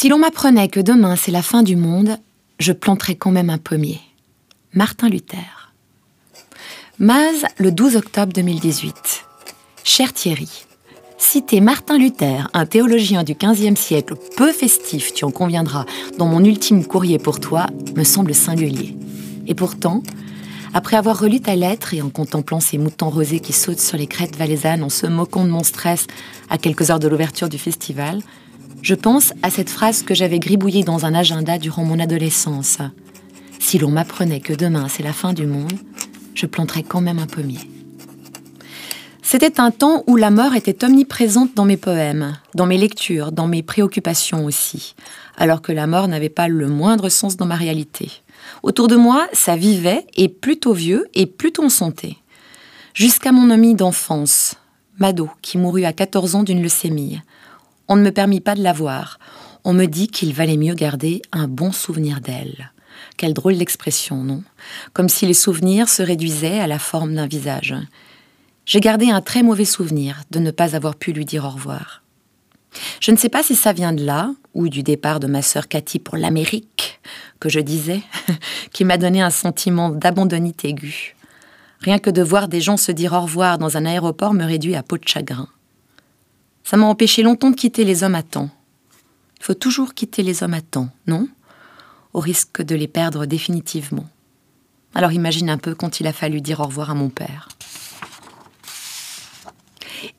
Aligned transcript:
Si 0.00 0.08
l'on 0.08 0.16
m'apprenait 0.16 0.68
que 0.68 0.80
demain 0.80 1.14
c'est 1.14 1.30
la 1.30 1.42
fin 1.42 1.62
du 1.62 1.76
monde, 1.76 2.16
je 2.58 2.72
planterais 2.72 3.16
quand 3.16 3.32
même 3.32 3.50
un 3.50 3.58
pommier. 3.58 4.00
Martin 4.72 5.10
Luther. 5.10 5.74
Maz, 6.98 7.44
le 7.58 7.70
12 7.70 7.96
octobre 7.96 8.32
2018. 8.32 8.94
Cher 9.84 10.14
Thierry, 10.14 10.48
citer 11.18 11.60
Martin 11.60 11.98
Luther, 11.98 12.48
un 12.54 12.64
théologien 12.64 13.24
du 13.24 13.34
XVe 13.34 13.76
siècle 13.76 14.14
peu 14.38 14.52
festif, 14.52 15.12
tu 15.12 15.26
en 15.26 15.30
conviendras, 15.30 15.84
dans 16.16 16.28
mon 16.28 16.42
ultime 16.42 16.86
courrier 16.86 17.18
pour 17.18 17.38
toi, 17.38 17.66
me 17.94 18.04
semble 18.04 18.34
singulier. 18.34 18.96
Et 19.48 19.54
pourtant, 19.54 20.02
après 20.72 20.96
avoir 20.96 21.20
relu 21.20 21.40
ta 21.40 21.56
lettre 21.56 21.92
et 21.92 22.00
en 22.00 22.08
contemplant 22.08 22.60
ces 22.60 22.78
moutons 22.78 23.10
rosés 23.10 23.40
qui 23.40 23.52
sautent 23.52 23.80
sur 23.80 23.98
les 23.98 24.06
crêtes 24.06 24.38
valaisannes 24.38 24.82
en 24.82 24.88
se 24.88 25.06
moquant 25.06 25.44
de 25.44 25.50
mon 25.50 25.62
stress 25.62 26.06
à 26.48 26.56
quelques 26.56 26.90
heures 26.90 27.00
de 27.00 27.08
l'ouverture 27.08 27.50
du 27.50 27.58
festival, 27.58 28.22
je 28.82 28.94
pense 28.94 29.32
à 29.42 29.50
cette 29.50 29.70
phrase 29.70 30.02
que 30.02 30.14
j'avais 30.14 30.38
gribouillée 30.38 30.84
dans 30.84 31.04
un 31.04 31.14
agenda 31.14 31.58
durant 31.58 31.84
mon 31.84 31.98
adolescence. 31.98 32.78
Si 33.58 33.78
l'on 33.78 33.90
m'apprenait 33.90 34.40
que 34.40 34.54
demain 34.54 34.88
c'est 34.88 35.02
la 35.02 35.12
fin 35.12 35.32
du 35.32 35.46
monde, 35.46 35.72
je 36.34 36.46
planterais 36.46 36.82
quand 36.82 37.00
même 37.00 37.18
un 37.18 37.26
pommier. 37.26 37.60
C'était 39.22 39.60
un 39.60 39.70
temps 39.70 40.02
où 40.06 40.16
la 40.16 40.30
mort 40.30 40.56
était 40.56 40.84
omniprésente 40.84 41.54
dans 41.54 41.64
mes 41.64 41.76
poèmes, 41.76 42.36
dans 42.54 42.66
mes 42.66 42.78
lectures, 42.78 43.30
dans 43.30 43.46
mes 43.46 43.62
préoccupations 43.62 44.44
aussi, 44.44 44.96
alors 45.36 45.62
que 45.62 45.70
la 45.70 45.86
mort 45.86 46.08
n'avait 46.08 46.28
pas 46.28 46.48
le 46.48 46.66
moindre 46.66 47.08
sens 47.08 47.36
dans 47.36 47.46
ma 47.46 47.54
réalité. 47.54 48.10
Autour 48.64 48.88
de 48.88 48.96
moi, 48.96 49.28
ça 49.32 49.54
vivait, 49.54 50.04
et 50.16 50.28
plutôt 50.28 50.72
vieux, 50.72 51.06
et 51.14 51.26
plutôt 51.26 51.62
en 51.62 51.68
santé. 51.68 52.16
Jusqu'à 52.92 53.30
mon 53.30 53.50
ami 53.50 53.74
d'enfance, 53.76 54.56
Mado, 54.98 55.30
qui 55.42 55.58
mourut 55.58 55.84
à 55.84 55.92
14 55.92 56.34
ans 56.34 56.42
d'une 56.42 56.62
leucémie. 56.62 57.20
On 57.90 57.96
ne 57.96 58.02
me 58.02 58.12
permit 58.12 58.40
pas 58.40 58.54
de 58.54 58.62
la 58.62 58.72
voir. 58.72 59.18
On 59.64 59.72
me 59.72 59.86
dit 59.86 60.06
qu'il 60.06 60.32
valait 60.32 60.56
mieux 60.56 60.74
garder 60.74 61.22
un 61.32 61.48
bon 61.48 61.72
souvenir 61.72 62.20
d'elle. 62.20 62.70
Quelle 63.16 63.34
drôle 63.34 63.58
d'expression, 63.58 64.22
non? 64.22 64.44
Comme 64.92 65.08
si 65.08 65.26
les 65.26 65.34
souvenirs 65.34 65.88
se 65.88 66.04
réduisaient 66.04 66.60
à 66.60 66.68
la 66.68 66.78
forme 66.78 67.16
d'un 67.16 67.26
visage. 67.26 67.74
J'ai 68.64 68.78
gardé 68.78 69.10
un 69.10 69.20
très 69.20 69.42
mauvais 69.42 69.64
souvenir 69.64 70.22
de 70.30 70.38
ne 70.38 70.52
pas 70.52 70.76
avoir 70.76 70.94
pu 70.94 71.12
lui 71.12 71.24
dire 71.24 71.44
au 71.44 71.50
revoir. 71.50 72.04
Je 73.00 73.10
ne 73.10 73.16
sais 73.16 73.28
pas 73.28 73.42
si 73.42 73.56
ça 73.56 73.72
vient 73.72 73.92
de 73.92 74.04
là, 74.04 74.32
ou 74.54 74.68
du 74.68 74.84
départ 74.84 75.18
de 75.18 75.26
ma 75.26 75.42
sœur 75.42 75.66
Cathy 75.66 75.98
pour 75.98 76.16
l'Amérique, 76.16 77.00
que 77.40 77.48
je 77.48 77.58
disais, 77.58 78.02
qui 78.72 78.84
m'a 78.84 78.98
donné 78.98 79.20
un 79.20 79.30
sentiment 79.30 79.90
d'abandonnité 79.90 80.68
aiguë. 80.68 81.16
Rien 81.80 81.98
que 81.98 82.10
de 82.10 82.22
voir 82.22 82.46
des 82.46 82.60
gens 82.60 82.76
se 82.76 82.92
dire 82.92 83.14
au 83.14 83.22
revoir 83.22 83.58
dans 83.58 83.76
un 83.76 83.84
aéroport 83.84 84.32
me 84.32 84.44
réduit 84.44 84.76
à 84.76 84.84
peau 84.84 84.96
de 84.96 85.08
chagrin. 85.08 85.48
Ça 86.70 86.76
m'a 86.76 86.86
empêché 86.86 87.24
longtemps 87.24 87.50
de 87.50 87.56
quitter 87.56 87.82
les 87.82 88.04
hommes 88.04 88.14
à 88.14 88.22
temps. 88.22 88.48
Il 89.40 89.44
faut 89.44 89.54
toujours 89.54 89.92
quitter 89.92 90.22
les 90.22 90.44
hommes 90.44 90.54
à 90.54 90.60
temps, 90.60 90.88
non? 91.08 91.26
Au 92.12 92.20
risque 92.20 92.62
de 92.62 92.76
les 92.76 92.86
perdre 92.86 93.26
définitivement. 93.26 94.04
Alors 94.94 95.10
imagine 95.10 95.50
un 95.50 95.58
peu 95.58 95.74
quand 95.74 95.98
il 95.98 96.06
a 96.06 96.12
fallu 96.12 96.40
dire 96.40 96.60
au 96.60 96.66
revoir 96.66 96.88
à 96.88 96.94
mon 96.94 97.08
père. 97.08 97.48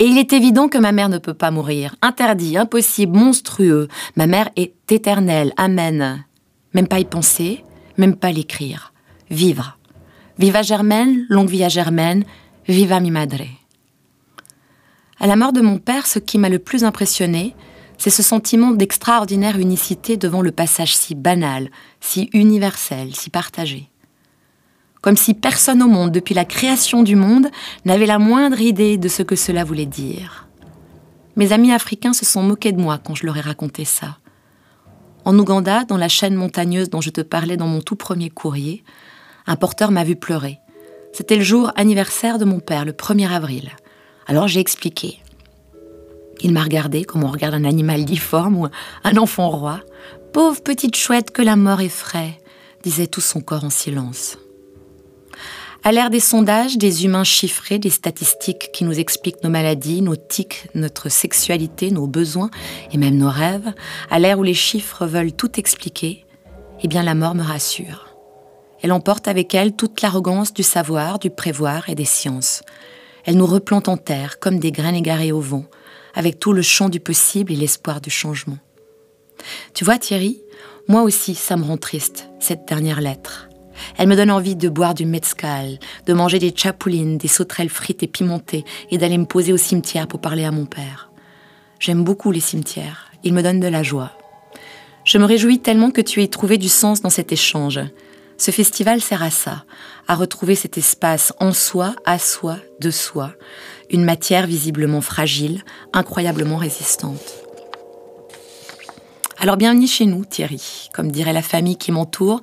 Et 0.00 0.06
il 0.06 0.18
est 0.18 0.32
évident 0.32 0.66
que 0.66 0.78
ma 0.78 0.90
mère 0.90 1.08
ne 1.08 1.18
peut 1.18 1.34
pas 1.34 1.52
mourir. 1.52 1.94
Interdit, 2.02 2.56
impossible, 2.56 3.16
monstrueux. 3.16 3.86
Ma 4.16 4.26
mère 4.26 4.50
est 4.56 4.74
éternelle. 4.90 5.52
Amen. 5.56 6.24
Même 6.74 6.88
pas 6.88 6.98
y 6.98 7.04
penser, 7.04 7.62
même 7.96 8.16
pas 8.16 8.32
l'écrire. 8.32 8.92
Vivre. 9.30 9.78
Viva 10.36 10.62
Germaine, 10.62 11.26
longue 11.28 11.48
vie 11.48 11.62
à 11.62 11.68
Germaine, 11.68 12.24
viva 12.66 12.98
mi 12.98 13.12
madre. 13.12 13.59
À 15.22 15.26
la 15.26 15.36
mort 15.36 15.52
de 15.52 15.60
mon 15.60 15.76
père, 15.76 16.06
ce 16.06 16.18
qui 16.18 16.38
m'a 16.38 16.48
le 16.48 16.58
plus 16.58 16.82
impressionné, 16.82 17.54
c'est 17.98 18.08
ce 18.08 18.22
sentiment 18.22 18.70
d'extraordinaire 18.70 19.58
unicité 19.58 20.16
devant 20.16 20.40
le 20.40 20.50
passage 20.50 20.96
si 20.96 21.14
banal, 21.14 21.70
si 22.00 22.30
universel, 22.32 23.14
si 23.14 23.28
partagé. 23.28 23.90
Comme 25.02 25.18
si 25.18 25.34
personne 25.34 25.82
au 25.82 25.88
monde, 25.88 26.10
depuis 26.10 26.34
la 26.34 26.46
création 26.46 27.02
du 27.02 27.16
monde, 27.16 27.48
n'avait 27.84 28.06
la 28.06 28.18
moindre 28.18 28.62
idée 28.62 28.96
de 28.96 29.08
ce 29.08 29.22
que 29.22 29.36
cela 29.36 29.62
voulait 29.62 29.84
dire. 29.84 30.48
Mes 31.36 31.52
amis 31.52 31.72
africains 31.72 32.14
se 32.14 32.24
sont 32.24 32.42
moqués 32.42 32.72
de 32.72 32.80
moi 32.80 32.98
quand 32.98 33.14
je 33.14 33.26
leur 33.26 33.36
ai 33.36 33.42
raconté 33.42 33.84
ça. 33.84 34.16
En 35.26 35.38
Ouganda, 35.38 35.84
dans 35.84 35.98
la 35.98 36.08
chaîne 36.08 36.34
montagneuse 36.34 36.88
dont 36.88 37.02
je 37.02 37.10
te 37.10 37.20
parlais 37.20 37.58
dans 37.58 37.66
mon 37.66 37.82
tout 37.82 37.96
premier 37.96 38.30
courrier, 38.30 38.84
un 39.46 39.56
porteur 39.56 39.90
m'a 39.90 40.04
vu 40.04 40.16
pleurer. 40.16 40.60
C'était 41.12 41.36
le 41.36 41.42
jour 41.42 41.72
anniversaire 41.76 42.38
de 42.38 42.46
mon 42.46 42.60
père, 42.60 42.86
le 42.86 42.92
1er 42.92 43.28
avril. 43.28 43.70
Alors 44.26 44.48
j'ai 44.48 44.60
expliqué. 44.60 45.18
Il 46.42 46.52
m'a 46.52 46.62
regardé 46.62 47.04
comme 47.04 47.24
on 47.24 47.30
regarde 47.30 47.54
un 47.54 47.64
animal 47.64 48.04
difforme 48.04 48.56
ou 48.56 48.68
un 49.04 49.16
enfant 49.16 49.50
roi. 49.50 49.80
Pauvre 50.32 50.62
petite 50.62 50.96
chouette 50.96 51.32
que 51.32 51.42
la 51.42 51.56
mort 51.56 51.80
effraie, 51.80 52.38
disait 52.82 53.08
tout 53.08 53.20
son 53.20 53.40
corps 53.40 53.64
en 53.64 53.70
silence. 53.70 54.38
À 55.82 55.92
l'ère 55.92 56.10
des 56.10 56.20
sondages, 56.20 56.76
des 56.76 57.06
humains 57.06 57.24
chiffrés, 57.24 57.78
des 57.78 57.90
statistiques 57.90 58.70
qui 58.72 58.84
nous 58.84 58.98
expliquent 58.98 59.42
nos 59.42 59.48
maladies, 59.48 60.02
nos 60.02 60.16
tics, 60.16 60.68
notre 60.74 61.08
sexualité, 61.08 61.90
nos 61.90 62.06
besoins 62.06 62.50
et 62.92 62.98
même 62.98 63.16
nos 63.16 63.30
rêves, 63.30 63.72
à 64.10 64.18
l'ère 64.18 64.38
où 64.38 64.42
les 64.42 64.54
chiffres 64.54 65.06
veulent 65.06 65.32
tout 65.32 65.58
expliquer, 65.58 66.26
eh 66.82 66.88
bien 66.88 67.02
la 67.02 67.14
mort 67.14 67.34
me 67.34 67.42
rassure. 67.42 68.08
Elle 68.82 68.92
emporte 68.92 69.26
avec 69.26 69.54
elle 69.54 69.72
toute 69.72 70.02
l'arrogance 70.02 70.52
du 70.52 70.62
savoir, 70.62 71.18
du 71.18 71.30
prévoir 71.30 71.88
et 71.88 71.94
des 71.94 72.04
sciences. 72.04 72.62
Elle 73.24 73.36
nous 73.36 73.46
replante 73.46 73.88
en 73.88 73.96
terre 73.96 74.38
comme 74.38 74.58
des 74.58 74.72
graines 74.72 74.94
égarées 74.94 75.32
au 75.32 75.40
vent, 75.40 75.64
avec 76.14 76.38
tout 76.38 76.52
le 76.52 76.62
champ 76.62 76.88
du 76.88 77.00
possible 77.00 77.52
et 77.52 77.56
l'espoir 77.56 78.00
du 78.00 78.10
changement. 78.10 78.58
Tu 79.74 79.84
vois 79.84 79.98
Thierry, 79.98 80.40
moi 80.88 81.02
aussi 81.02 81.34
ça 81.34 81.56
me 81.56 81.64
rend 81.64 81.76
triste, 81.76 82.28
cette 82.38 82.66
dernière 82.66 83.00
lettre. 83.00 83.48
Elle 83.96 84.08
me 84.08 84.16
donne 84.16 84.30
envie 84.30 84.56
de 84.56 84.68
boire 84.68 84.94
du 84.94 85.06
mezcal, 85.06 85.78
de 86.06 86.12
manger 86.12 86.38
des 86.38 86.54
chapoulines, 86.54 87.16
des 87.18 87.28
sauterelles 87.28 87.70
frites 87.70 88.02
et 88.02 88.08
pimentées, 88.08 88.64
et 88.90 88.98
d'aller 88.98 89.16
me 89.16 89.24
poser 89.24 89.52
au 89.52 89.56
cimetière 89.56 90.06
pour 90.06 90.20
parler 90.20 90.44
à 90.44 90.50
mon 90.50 90.66
père. 90.66 91.10
J'aime 91.78 92.04
beaucoup 92.04 92.30
les 92.30 92.40
cimetières, 92.40 93.10
ils 93.24 93.32
me 93.32 93.42
donnent 93.42 93.60
de 93.60 93.68
la 93.68 93.82
joie. 93.82 94.12
Je 95.04 95.18
me 95.18 95.24
réjouis 95.24 95.60
tellement 95.60 95.90
que 95.90 96.02
tu 96.02 96.22
aies 96.22 96.28
trouvé 96.28 96.58
du 96.58 96.68
sens 96.68 97.00
dans 97.00 97.10
cet 97.10 97.32
échange. 97.32 97.80
Ce 98.40 98.50
festival 98.52 99.02
sert 99.02 99.22
à 99.22 99.30
ça, 99.30 99.66
à 100.08 100.14
retrouver 100.14 100.54
cet 100.54 100.78
espace 100.78 101.34
en 101.40 101.52
soi, 101.52 101.94
à 102.06 102.18
soi, 102.18 102.56
de 102.80 102.90
soi, 102.90 103.34
une 103.90 104.02
matière 104.02 104.46
visiblement 104.46 105.02
fragile, 105.02 105.62
incroyablement 105.92 106.56
résistante. 106.56 107.20
Alors 109.36 109.58
bienvenue 109.58 109.86
chez 109.86 110.06
nous, 110.06 110.24
Thierry, 110.24 110.88
comme 110.94 111.12
dirait 111.12 111.34
la 111.34 111.42
famille 111.42 111.76
qui 111.76 111.92
m'entoure 111.92 112.40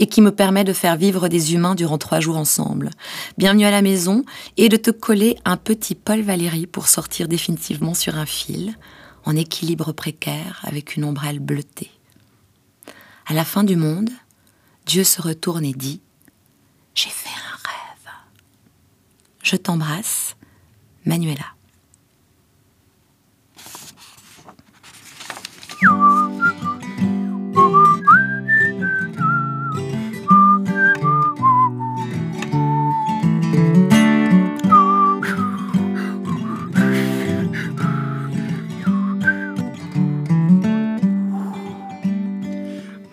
et 0.00 0.08
qui 0.08 0.20
me 0.20 0.32
permet 0.32 0.64
de 0.64 0.72
faire 0.72 0.96
vivre 0.96 1.28
des 1.28 1.54
humains 1.54 1.76
durant 1.76 1.98
trois 1.98 2.18
jours 2.18 2.38
ensemble. 2.38 2.90
Bienvenue 3.38 3.66
à 3.66 3.70
la 3.70 3.82
maison 3.82 4.24
et 4.56 4.68
de 4.68 4.76
te 4.76 4.90
coller 4.90 5.38
un 5.44 5.56
petit 5.56 5.94
Paul 5.94 6.22
Valéry 6.22 6.66
pour 6.66 6.88
sortir 6.88 7.28
définitivement 7.28 7.94
sur 7.94 8.16
un 8.16 8.26
fil, 8.26 8.74
en 9.24 9.36
équilibre 9.36 9.92
précaire 9.92 10.60
avec 10.64 10.96
une 10.96 11.04
ombrelle 11.04 11.38
bleutée. 11.38 11.92
À 13.28 13.34
la 13.34 13.44
fin 13.44 13.62
du 13.62 13.76
monde, 13.76 14.10
Dieu 14.86 15.02
se 15.02 15.20
retourne 15.20 15.64
et 15.64 15.72
dit 15.72 16.00
J'ai 16.94 17.10
fait 17.10 17.28
un 17.28 17.56
rêve. 17.68 18.14
Je 19.42 19.56
t'embrasse, 19.56 20.36
Manuela. 21.04 21.42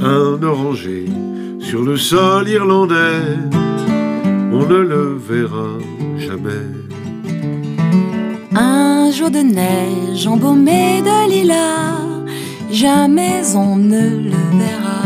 Un 0.00 0.42
oranger 0.42 1.06
sur 1.72 1.84
le 1.84 1.96
sol 1.96 2.46
irlandais, 2.50 3.24
on 4.52 4.66
ne 4.72 4.80
le 4.92 5.16
verra 5.16 5.70
jamais. 6.18 6.68
Un 8.54 9.10
jour 9.10 9.30
de 9.30 9.38
neige 9.38 10.26
embaumé 10.26 11.00
de 11.00 11.30
lilas, 11.30 12.26
jamais 12.70 13.40
on 13.56 13.76
ne 13.76 14.04
le 14.28 14.36
verra. 14.60 15.02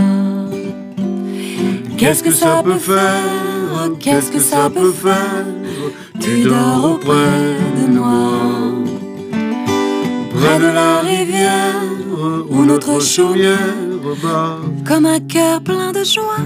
Qu'est-ce 1.98 2.24
que 2.24 2.32
ça 2.32 2.64
peut 2.64 2.82
faire 2.92 3.92
Qu'est-ce 4.00 4.32
que 4.32 4.40
ça 4.40 4.68
peut 4.68 4.90
faire? 4.90 5.46
Tu 6.18 6.42
dors 6.48 6.94
auprès 6.94 7.44
de 7.78 7.86
moi, 7.96 8.32
près 10.34 10.58
de 10.58 10.70
la 10.80 10.98
rivière 11.12 11.92
où 12.50 12.64
notre 12.64 13.00
chaumière 13.00 13.85
Comme 14.84 15.06
un 15.06 15.18
cœur 15.20 15.60
plein 15.62 15.90
de 15.90 16.04
joie. 16.04 16.44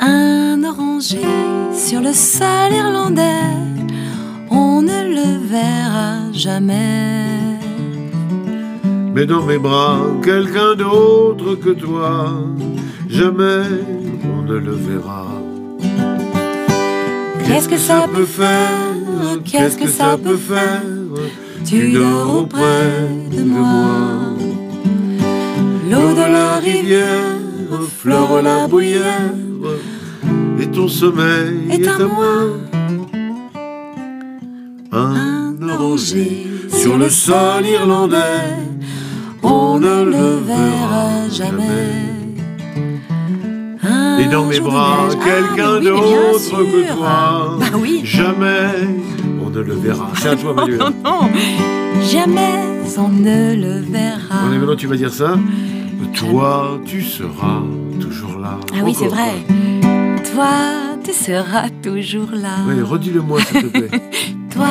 Un 0.00 0.64
oranger 0.64 1.20
sur 1.72 2.00
le 2.00 2.12
sol 2.12 2.72
irlandais, 2.72 3.54
on 4.50 4.82
ne 4.82 5.04
le 5.14 5.46
verra 5.46 6.32
jamais. 6.32 7.26
Mais 9.14 9.24
dans 9.24 9.42
mes 9.42 9.58
bras, 9.58 10.00
quelqu'un 10.22 10.74
d'autre 10.74 11.54
que 11.54 11.70
toi, 11.70 12.32
jamais 13.08 13.62
on 14.24 14.42
ne 14.42 14.56
le 14.56 14.72
verra. 14.72 15.26
Qu'est-ce 17.46 17.68
que 17.68 17.78
ça 17.78 18.06
peut 18.12 18.26
faire 18.26 18.96
Qu'est-ce 19.44 19.76
que 19.76 19.86
ça 19.86 20.18
peut 20.22 20.36
faire? 20.36 20.82
Tu 21.64 21.92
dors 21.92 22.42
auprès 22.42 23.08
de 23.30 23.42
moi. 23.42 24.15
Rivière 26.66 27.78
fleure 27.96 28.42
la 28.42 28.66
bruyère 28.66 29.30
et 30.58 30.66
ton 30.66 30.88
sommeil 30.88 31.60
est, 31.70 31.86
à 31.86 31.98
moi. 31.98 32.58
Un 34.90 35.54
oranger 35.62 36.48
sur 36.68 36.98
le 36.98 37.08
sol 37.08 37.64
irlandais, 37.64 38.16
on 39.44 39.78
ne 39.78 40.04
le 40.06 40.38
verra 40.44 41.28
jamais. 41.30 41.92
Et 44.18 44.26
dans 44.28 44.46
mes 44.46 44.58
bras, 44.58 45.08
quelqu'un 45.12 45.74
Ah, 45.74 45.78
oui, 45.78 45.82
bien 45.82 45.92
d'autre 45.92 46.64
que 46.64 46.96
toi. 46.96 47.56
Bah 47.60 47.66
oui. 47.78 48.00
Jamais 48.02 48.72
on 49.44 49.50
ne 49.50 49.60
le 49.60 49.74
verra. 49.74 50.10
C'est 50.16 50.30
à 50.30 50.36
toi, 50.36 50.52
Manuel. 50.52 50.78
Non, 50.78 50.90
non, 51.04 51.30
jamais 52.10 52.54
on 52.98 53.08
ne 53.08 53.54
le 53.54 53.80
verra. 53.82 54.42
Bon, 54.42 54.58
maintenant, 54.58 54.74
tu 54.74 54.88
vas 54.88 54.96
dire 54.96 55.12
ça? 55.12 55.36
Toi, 56.14 56.80
tu 56.84 57.02
seras 57.02 57.62
toujours 58.00 58.38
là. 58.38 58.58
Ah 58.72 58.80
oui, 58.84 58.94
c'est 58.94 59.08
vrai. 59.08 59.32
Toi, 60.32 60.96
tu 61.02 61.12
seras 61.12 61.68
toujours 61.82 62.30
là. 62.32 62.56
Oui, 62.66 62.80
redis-le-moi, 62.82 63.40
s'il 63.42 63.62
te 63.62 63.66
plaît. 63.66 63.90
Toi, 64.50 64.66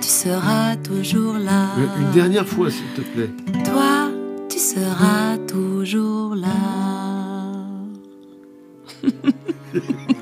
tu 0.00 0.08
seras 0.08 0.76
toujours 0.76 1.34
là. 1.34 1.66
Une 2.00 2.10
dernière 2.12 2.46
fois, 2.46 2.70
s'il 2.70 2.86
te 2.94 3.00
plaît. 3.02 3.30
Toi, 3.64 4.10
tu 4.48 4.58
seras 4.58 5.36
toujours 5.46 6.34
là. 6.34 6.48